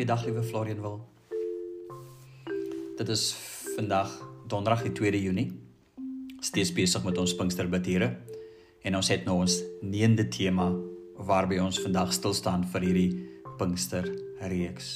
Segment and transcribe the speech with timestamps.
[0.00, 0.94] Goeiedag liewe Florian wil.
[2.96, 3.36] Dit is
[3.76, 4.08] vandag
[4.48, 5.50] Donderdag die 2de Junie.
[6.40, 8.08] Steeds besig met ons Pinksterbidure
[8.80, 10.70] en ons het nou ons neende tema
[11.28, 13.10] waarby ons vandag stil staan vir hierdie
[13.60, 14.08] Pinkster
[14.48, 14.88] reeks.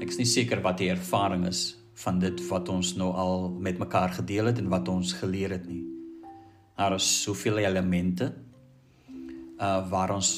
[0.00, 1.62] Ek is nie seker wat die ervaring is
[2.02, 5.70] van dit wat ons nou al met mekaar gedeel het en wat ons geleer het
[5.70, 5.84] nie.
[6.74, 8.32] Daar is soveel elemente
[9.62, 10.34] uh waar ons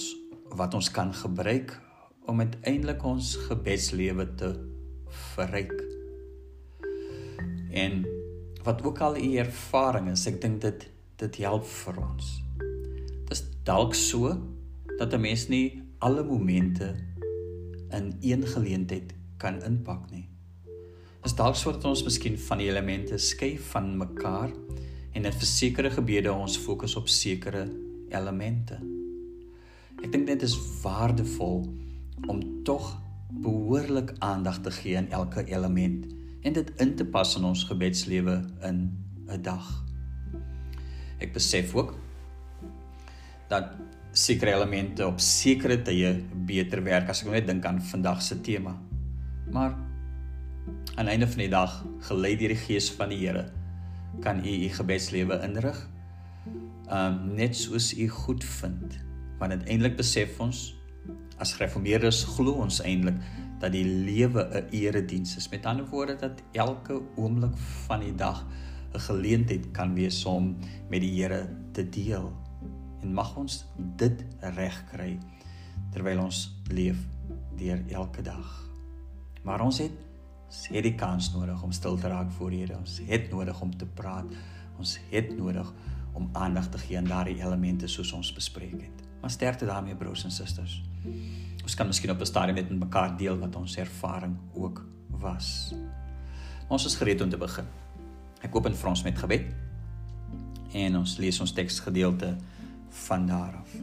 [0.53, 1.79] wat ons kan gebruik
[2.27, 4.51] om uiteindelik ons gebedslewe te
[5.35, 5.75] verryk.
[7.71, 8.05] En
[8.67, 12.33] wat ook al u ervaring is, ek dink dit dit help vir ons.
[12.59, 14.35] Dit is dalk so
[14.99, 16.95] dat 'n mens nie alle momente
[17.91, 20.29] in een geleentheid kan inpak nie.
[21.25, 24.53] Is dalk so dat ons miskien van die elemente skei van mekaar
[25.13, 27.65] en in versekerde gebede ons fokus op sekere
[28.11, 28.79] elemente.
[30.03, 31.65] Ek dink dit is waardevol
[32.27, 32.97] om tog
[33.31, 36.07] behoorlik aandag te gee aan elke element
[36.43, 38.79] en dit in te pas in ons gebedslewe in
[39.29, 39.85] 'n dag.
[41.19, 41.95] Ek besef ook
[43.49, 43.65] dat
[44.13, 48.77] sekere elemente op sekere tye beter werk as ek net dink aan vandag se tema.
[49.53, 49.77] Maar
[50.95, 53.53] aan einde van die dag, gelei deur die Gees van die Here,
[54.21, 55.89] kan u u gebedslewe inrig.
[56.91, 58.99] Um net soos u goed vind.
[59.39, 60.76] Want uiteindelik besef ons
[61.39, 63.19] as gereformeerdes glo ons eintlik
[63.61, 65.49] dat die lewe 'n erediens is.
[65.49, 67.57] Met ander woorde dat elke oomblik
[67.87, 68.47] van die dag
[68.95, 70.57] 'n geleentheid kan wees om
[70.89, 72.33] met die Here te deel.
[73.03, 73.65] En mag ons
[73.97, 75.19] dit reg kry
[75.93, 76.97] terwyl ons leef
[77.57, 78.71] deur elke dag.
[79.43, 79.93] Maar ons het
[80.71, 82.77] het die kans nodig om stil te raak voor Here.
[82.79, 84.27] Ons het nodig om te praat.
[84.79, 85.73] Ons het nodig
[86.13, 89.06] om aandag te gee aan daardie elemente soos ons bespreek het.
[89.27, 90.85] Maar sterkte daarmee broers en susters.
[91.63, 95.75] Ons kan miskien op 'n stadium net met mekaar deel wat ons ervaring ook was.
[96.69, 97.65] Ons is gereed om te begin.
[98.41, 99.43] Ek open vir ons met gebed.
[100.73, 102.37] En ons lees ons teksgedeelte
[102.89, 103.75] van daar af.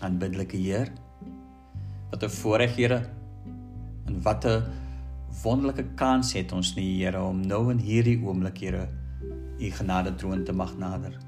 [0.00, 0.92] Aanbiddelike Heer,
[2.10, 3.08] wat 'n voorreg Here
[4.06, 4.62] en wat 'n
[5.42, 8.88] wonderlike kans het ons nie Here om nou in hierdie oomblik Here
[9.58, 11.27] u genade troon te mag nader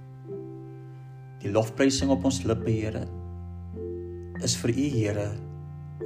[1.41, 3.07] die lofprysing op ons lippe, Here,
[4.45, 5.29] is vir U, Here,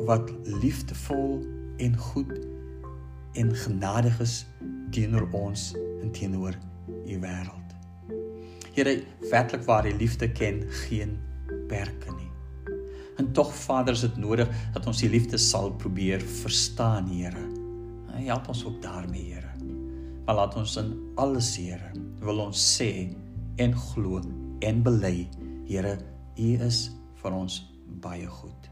[0.06, 0.30] wat
[0.62, 1.40] liefdevol
[1.82, 2.32] en goed
[3.38, 4.42] en genadig is
[4.94, 5.72] teenoor ons
[6.02, 6.54] en teenoor
[6.86, 7.74] U wêreld.
[8.74, 8.96] Here,
[9.30, 11.16] werklik waar die liefde ken geen
[11.70, 12.30] perke nie.
[13.18, 17.42] En tog Vader, is dit nodig dat ons die liefde sal probeer verstaan, Here.
[18.14, 19.50] Help ons ook daarmee, Here.
[20.24, 22.90] Maar laat ons in alles, Here, wil ons sê
[23.62, 24.22] en glo
[24.64, 25.28] en bely,
[25.64, 25.96] Here,
[26.36, 26.90] U is
[27.22, 27.60] vir ons
[28.04, 28.68] baie goed.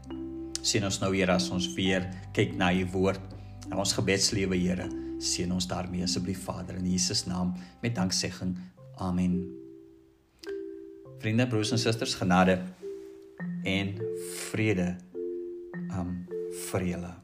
[0.65, 2.05] Sien ons nou Here as ons weer
[2.35, 3.21] kyk na U woord
[3.69, 4.89] en ons gebedslewe, Here,
[5.23, 8.57] seën ons daarmee asseblief Vader in Jesus naam met danksegging.
[9.01, 9.39] Amen.
[11.23, 12.59] Vriende, broers en susters, genade
[13.63, 13.95] en
[14.49, 14.91] vrede
[15.93, 16.15] um
[16.69, 17.15] vir julle.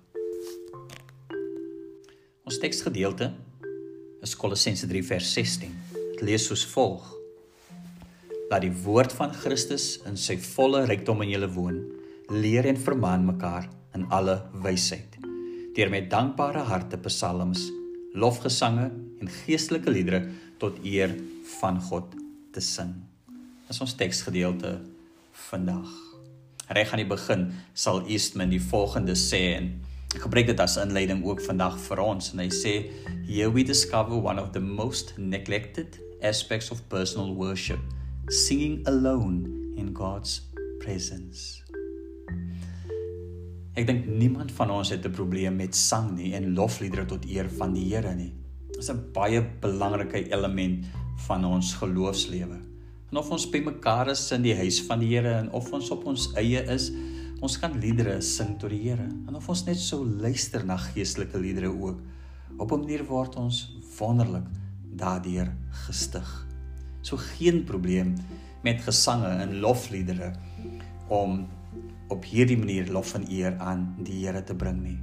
[2.48, 3.34] Ons teksgedeelte
[4.26, 5.74] is Kolossense 3 vers 16.
[5.94, 7.19] Dit lees soos volg:
[8.50, 11.76] Laat die woord van Christus in sy volle rykdom in julle woon.
[12.34, 15.20] Leer en vermaan mekaar in alle wysheid.
[15.78, 17.68] Deur met dankbare harte psalms,
[18.18, 18.88] lofgesange
[19.22, 20.24] en geestelike liedere
[20.58, 21.14] tot eer
[21.60, 22.16] van God
[22.56, 22.96] te sing.
[23.68, 24.80] Dis ons teksgedeelte
[25.52, 25.94] vandag.
[26.74, 27.46] Reg aan die begin
[27.78, 29.70] sal Eastman die volgende sê en
[30.16, 32.76] ek gebruik dit as inleiding ook vandag vir ons en hy sê
[33.30, 37.82] here we discover one of the most neglected aspects of personal worship
[38.30, 40.42] singing alone in God's
[40.78, 41.64] presence.
[43.74, 47.50] Ek dink niemand van ons het 'n probleem met sang nie en lofliedere tot eer
[47.50, 48.34] van die Here nie.
[48.68, 50.86] Dit is 'n baie belangrike element
[51.26, 52.60] van ons geloofslewe.
[53.12, 55.90] En of ons by mekaar is in die huis van die Here en of ons
[55.90, 56.92] op ons eie is,
[57.42, 59.10] ons kan liedere sing tot die Here.
[59.28, 62.00] En of ons net so luister na geestelike liedere ook,
[62.60, 64.46] op 'n manier word ons wonderlik
[64.96, 65.56] daardeur
[65.88, 66.49] gestig
[67.02, 68.16] so geen probleem
[68.64, 70.34] met gesange en lofliedere
[71.08, 71.48] om
[72.10, 74.98] op hierdie manier lof en eer aan die Here te bring nie.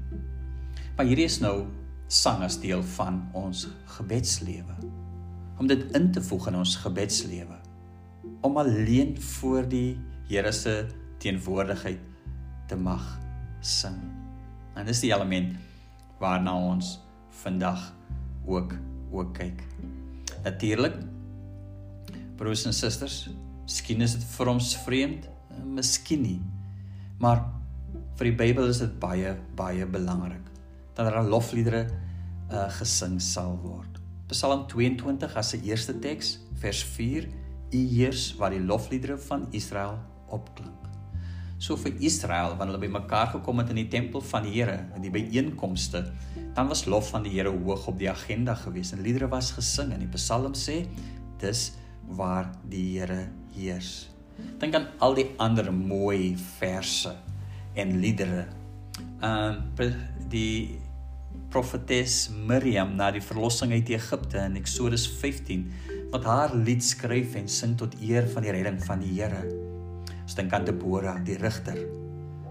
[0.97, 1.67] Maar hierdie is nou
[2.09, 3.67] sang as deel van ons
[3.97, 4.77] gebedslewe.
[5.59, 7.59] Om dit in te voeg in ons gebedslewe.
[8.47, 9.97] Om alleen voor die
[10.29, 10.87] Here se
[11.23, 12.03] teenwoordigheid
[12.67, 13.05] te mag
[13.61, 13.99] sing.
[14.75, 15.55] En dis die element
[16.21, 16.97] waarna ons
[17.43, 17.93] vandag
[18.47, 18.75] ook
[19.13, 19.63] ook kyk.
[20.45, 20.97] Natuurlik
[22.37, 23.27] broers en susters,
[23.67, 26.41] miskien is dit vir ons vreemd, eh, miskien nie.
[27.19, 27.45] Maar
[28.17, 30.45] vir die Bybel is dit baie baie belangrik
[30.97, 31.83] dat daar lofliedere
[32.51, 33.99] uh, gesing sal word.
[34.31, 37.29] Psalm 22 as se eerste teks, vers 4:
[37.77, 39.99] U heers wat die lofliedere van Israel
[40.33, 40.87] opklink.
[41.59, 45.05] So vir Israel wanneer hulle bymekaar gekom het in die tempel van die Here, in
[45.05, 46.03] die byeenkomste,
[46.57, 49.93] dan was lof van die Here hoog op die agenda gewees en liedere was gesing
[49.93, 50.83] en die Psalm sê
[51.41, 51.71] dis
[52.09, 54.09] waar die Here heers.
[54.61, 57.15] Dink aan al die ander mooi verse
[57.75, 58.47] en liedere.
[59.21, 59.93] Ehm uh,
[60.27, 60.81] die
[61.53, 65.69] profetes Miriam na die verlossing uit Egipte in Eksodus 15
[66.11, 69.45] wat haar lied skryf en sing tot eer van die redding van die Here.
[70.23, 71.79] Ons dink aan Deborah, die rigter.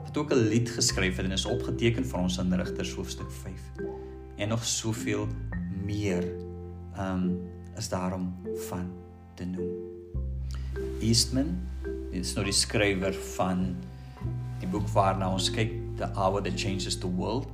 [0.05, 3.61] Wat ook 'n lied geskryf het en is opgeteken vir ons in Rigters hoofstuk 5.
[4.37, 5.27] En nog soveel
[5.85, 6.23] meer
[6.95, 7.41] ehm um,
[7.75, 8.33] is daarom
[8.69, 9.04] van
[9.35, 9.71] te noem.
[11.03, 11.55] Eastman
[12.15, 13.67] is nou die skrywer van
[14.61, 17.47] die boek waarna ons kyk The Hour That Changes the World.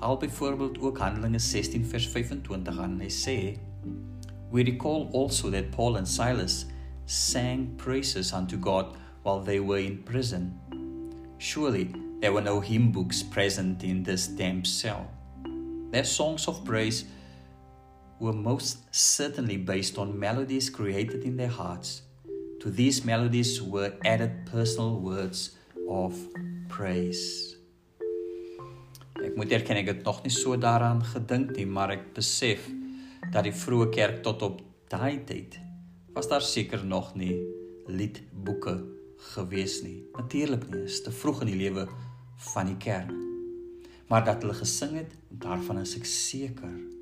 [0.00, 2.98] Al byvoorbeeld ook Handelinge 16 vers 25 aan.
[3.00, 3.36] Hy sê
[4.50, 6.64] We recall also that Paul and Silas
[7.06, 10.58] sang praises unto God while they were in prison.
[11.38, 11.90] Surely
[12.20, 15.06] there were no hymn books present in this damp cell.
[15.90, 17.04] Their songs of praise
[18.20, 22.02] were most certainly based on melodies created in their hearts.
[22.60, 25.56] To these melodies were added personal words
[25.88, 26.14] of
[26.68, 27.56] praise.
[29.20, 32.68] Ek moet erken ek het nog nie so daaraan gedink nie, maar ek besef
[33.32, 34.60] dat die vroeë kerk tot op
[34.92, 35.58] daai tyd
[36.12, 37.36] was daar seker nog nie
[37.86, 38.74] liedboeke
[39.32, 40.00] gewees nie.
[40.16, 41.86] Natuurlik nie, is te vroeg in die lewe
[42.52, 43.12] van die kerk.
[44.10, 46.99] Maar dat hulle gesing het, daarvan is ek seker.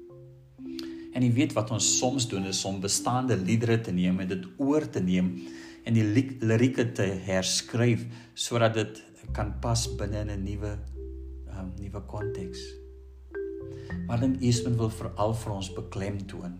[1.16, 4.44] En jy weet wat ons soms doen is om bestaande liedere te neem en dit
[4.56, 5.32] oor te neem
[5.84, 6.04] en die
[6.44, 9.02] lirieke te herskryf sodat dit
[9.36, 10.78] kan pas binne 'n nuwe
[11.58, 12.60] um, nuwe konteks.
[14.06, 16.58] Maar dan Eastman wil veral vir ons beklemtoon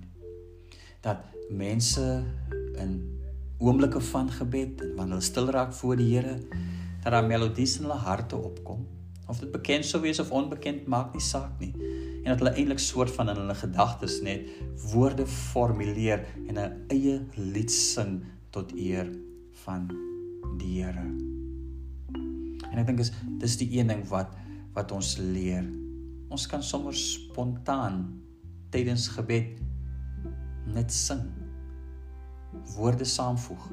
[1.01, 2.25] dat mense
[2.77, 2.93] in
[3.59, 6.39] oomblikke van gebed en wanneer hulle stil raak voor die Here
[7.03, 8.87] dat daar melodies in hulle harte opkom
[9.29, 11.73] of dit bekend sou wees of onbekend maak nie saak nie
[12.29, 14.49] en dat hulle eintlik soort van in hulle gedagtes net
[14.93, 19.09] woorde formuleer en 'n eie lied sing tot eer
[19.65, 19.89] van
[20.59, 21.05] die Here.
[22.71, 24.35] En ek dink is dis die een ding wat
[24.77, 25.65] wat ons leer.
[26.29, 28.21] Ons kan sommer spontaan
[28.71, 29.59] tydens gebed
[30.67, 31.25] net sing.
[32.77, 33.71] Woorde saamvoeg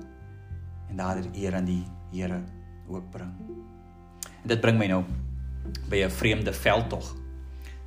[0.89, 2.43] en daardie eer aan die Here
[2.87, 3.33] ook bring.
[4.41, 5.03] En dit bring my nou
[5.89, 7.15] by 'n vreemde veldtog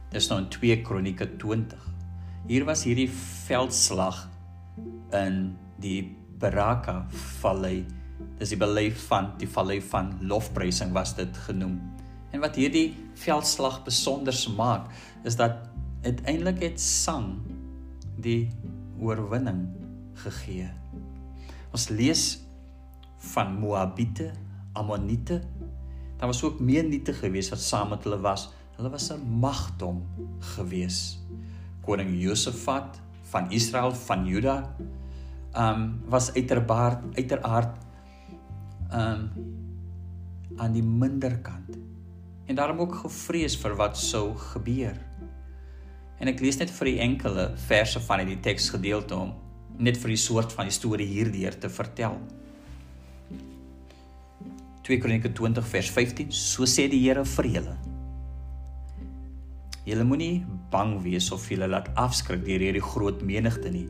[0.09, 1.81] Dis nou in 2 Kronieke 20.
[2.49, 4.23] Hier was hierdie veldslag
[5.13, 5.53] in
[5.83, 6.01] die
[6.41, 7.03] Baraka
[7.43, 7.83] vallei.
[8.39, 11.77] Dis die beleef van die vallei van lofprysing was dit genoem.
[12.33, 14.89] En wat hierdie veldslag besonder maak,
[15.29, 15.69] is dat
[16.07, 17.37] uiteindelik het sang
[18.17, 18.49] die
[19.01, 19.67] oorwinning
[20.25, 20.71] gegee.
[21.73, 22.25] Ons lees
[23.35, 24.33] van Moabite,
[24.79, 25.43] Ammoniete.
[26.19, 28.49] Daar was ook meer niete gewees wat saam met hulle was
[28.79, 30.07] Hulle was 'n magdom
[30.55, 31.19] gewees.
[31.83, 34.75] Koning Josafat van Israel van Juda
[35.57, 37.77] um was uiteraard uiteraard
[38.93, 39.31] um
[40.57, 41.79] aan die minderkant.
[42.47, 44.97] En daarom ook gevrees vir wat sou gebeur.
[46.19, 49.35] En ek lees net vir die enkele verse van hierdie teksgedeelte om
[49.77, 52.19] net vir die soort van die storie hierdeur te vertel.
[54.89, 57.75] 2 Kronieke 20 vers 15 So sê die Here vir julle
[59.85, 63.87] Julle moenie bang wees of julle laat afskrik deur hierdie groot menigte nie.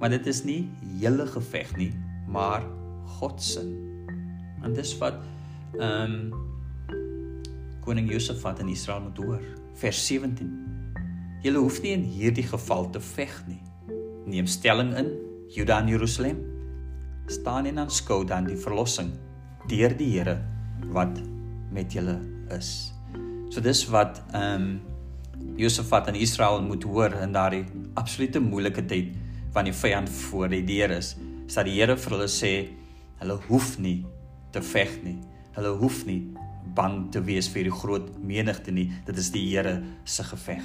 [0.00, 0.64] Want dit is nie
[0.98, 1.92] julle geveg nie,
[2.26, 2.64] maar
[3.20, 3.62] God se.
[4.66, 5.20] En dis wat
[5.78, 6.40] ehm um,
[7.84, 9.44] koning Josafat in Israel moet hoor.
[9.78, 10.50] Vers 17.
[11.44, 13.60] Julle hoef nie in hierdie geval te veg nie.
[14.26, 15.12] Neem stelling in
[15.54, 16.42] Juda en Jerusalem.
[17.30, 19.12] Staan en aanskou dan die verlossing
[19.68, 20.38] deur die Here
[20.94, 21.20] wat
[21.72, 22.18] met julle
[22.54, 22.92] is.
[23.50, 24.74] So dis wat ehm um,
[25.58, 29.12] Josafat in Israel moet hoor in daardie absolute moeilike tyd
[29.52, 31.14] wanneer die vyand voor die deur is,
[31.46, 32.52] sal die Here vir hulle sê
[33.20, 34.00] hulle hoef nie
[34.54, 35.18] te veg nie.
[35.54, 36.20] Hulle hoef nie
[36.74, 38.88] bang te wees vir die groot menigte nie.
[39.06, 40.64] Dit is die Here se geveg.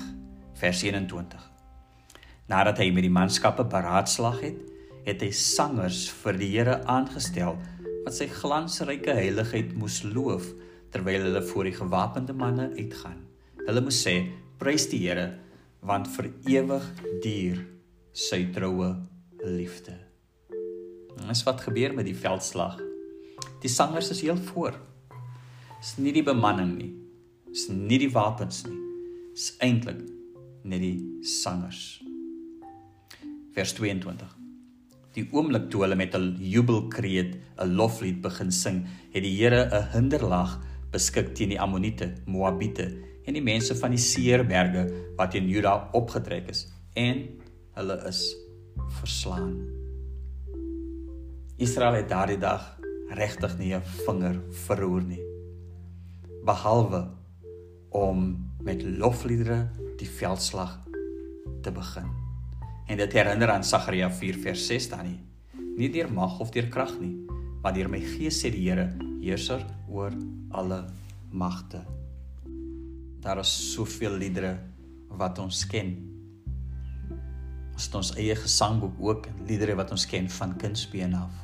[0.60, 1.44] Vers 21.
[2.50, 4.58] Nadat hy met die manskappe beraadslag het,
[5.06, 7.60] het hy sangers vir die Here aangestel
[8.06, 10.52] wat sy glansryke heiligheid moes loof
[10.94, 13.22] terwyl hulle voor die gewapende manne uitgaan.
[13.66, 14.16] Hulle moes sê:
[14.60, 15.30] Prys die Here
[15.86, 16.86] want vir ewig
[17.24, 17.60] duur
[18.12, 18.92] sy troue
[19.46, 19.96] liefde.
[21.20, 22.80] Dis wat gebeur met die veldslag.
[23.64, 24.76] Die sangers is heel voor.
[25.80, 26.92] Dis nie die bemanning nie.
[27.52, 28.80] Dis nie die wapens nie.
[29.36, 30.02] Dis eintlik
[30.64, 32.00] net die sangers.
[33.56, 34.39] Vers 22.
[35.16, 39.92] Die oomblik toe hulle met 'n jubelkreet 'n loflied begin sing, het die Here 'n
[39.94, 40.60] hinderlaag
[40.92, 42.94] beskik teen die Ammoniete, Moabiete
[43.26, 44.88] en die mense van die Seerberge
[45.18, 47.28] wat teen Juda opgetrek is en
[47.78, 48.36] hulle is
[49.00, 49.68] verslaan.
[51.58, 55.24] Israel het daardie dag regtig nie 'n vinger verroer nie.
[56.46, 57.08] Behalwe
[57.90, 60.80] om met lofliedere die veldslag
[61.62, 62.19] te begin.
[62.90, 65.20] En dit herinner aan Sagaria 4 vers 6 dan nie.
[65.78, 67.14] Nie deur mag of deur krag nie,
[67.62, 68.90] maar deur my gees sê die Here,
[69.22, 70.18] heerser oor
[70.50, 70.84] alle
[71.30, 71.86] magte
[73.20, 74.58] daar is soveel liedere
[75.20, 75.92] wat ons ken.
[77.74, 81.36] Ons het ons eie gesangboek ook, liedere wat ons ken van kindsbeen af.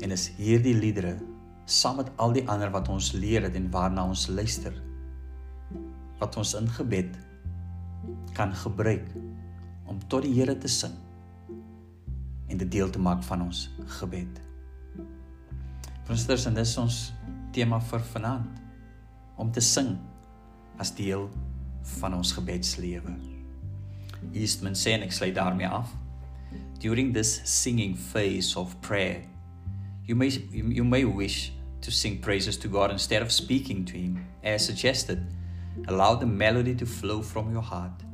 [0.00, 1.18] En is hierdie liedere
[1.64, 4.74] saam met al die ander wat ons leer en waarna ons luister
[6.18, 7.14] wat ons in gebed
[8.36, 9.06] kan gebruik
[9.86, 10.94] om tot die Here te sing
[12.48, 14.40] en dit deel te maak van ons gebed.
[16.04, 16.98] Vrienders, en dis ons
[17.54, 18.60] tema vir vanaand
[19.40, 19.94] om te sing
[20.82, 21.28] as deel
[21.98, 23.14] van ons gebedslewe.
[24.32, 25.90] Eastman sê en ek sluit daarmee af.
[26.82, 29.22] During this singing phase of prayer,
[30.06, 34.18] you may you may wish to sing praises to God instead of speaking to him
[34.44, 35.18] as suggested.
[35.88, 38.11] Allow the melody to flow from your heart.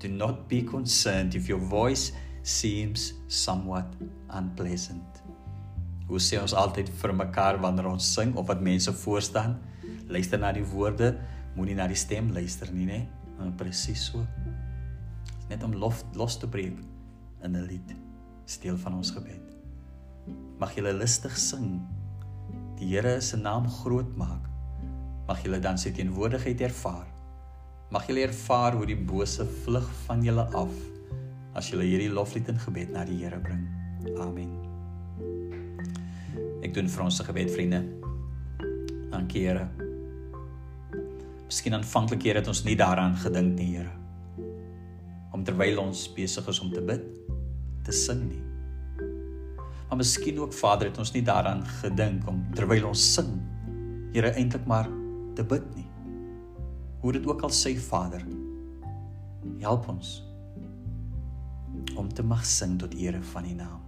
[0.00, 3.84] Do not be concerned if your voice seems somewhat
[4.32, 5.20] unpleasant.
[6.08, 9.58] Hoe sê ons altyd vir mekaar wanneer ons sing of wat mense voor staan?
[10.08, 11.12] Luister na die woorde
[11.54, 13.02] moenie na die stem luister nie, nê?
[13.04, 13.52] Nee?
[13.60, 14.24] Presies so.
[15.52, 16.80] Net om lof los te breek
[17.44, 17.94] in 'n lied,
[18.46, 19.46] steel van ons gebed.
[20.58, 21.80] Mag julle lustig sing.
[22.76, 24.48] Die Here se naam groot maak.
[25.28, 27.09] Mag julle dan sy teenwoordigheid ervaar.
[27.90, 30.74] Mag julle ervaar hoe die bose vlug van julle af
[31.58, 33.64] as julle hierdie loflied in gebed na die Here bring.
[34.22, 34.52] Amen.
[36.62, 37.80] Ek doen vir ons se gebed vriende.
[39.10, 39.66] Dankie Here.
[41.48, 43.90] Miskien aanvanklik het ons nie daaraan gedink nie, Here.
[45.34, 47.02] Om terwyl ons besig is om te bid,
[47.82, 48.44] te sing nie.
[49.90, 53.34] Maar miskien ook Vader het ons nie daaraan gedink om terwyl ons sing,
[54.14, 54.86] Here eintlik maar
[55.34, 55.89] te bid nie.
[57.00, 58.24] Hoe dit ook al sê Vader,
[59.58, 60.18] help ons
[61.96, 63.80] om te mag sing tot ere van U naam.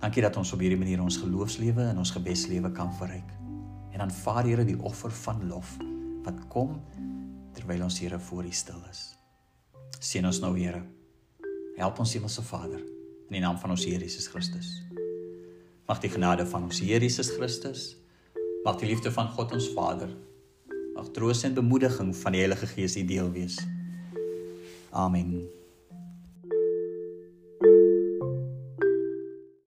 [0.00, 3.28] Dankie dat ons op hierdie manier ons geloofslewe en ons gebedslewe kan verryk.
[3.92, 5.76] En aanvaar Here die offer van lof
[6.24, 6.80] wat kom
[7.56, 9.02] terwyl ons Here voor U stil is.
[10.00, 10.82] Seën ons nou Here.
[11.76, 14.70] Help ons Hemelse Vader in die naam van ons Here Jesus Christus.
[15.88, 17.96] Mag die genade van ons Here Jesus Christus,
[18.64, 20.10] mag die liefde van God ons Vader,
[20.96, 23.58] mag troos en bemoediging van die Heilige Gees u deel wees.
[24.90, 25.44] Amen.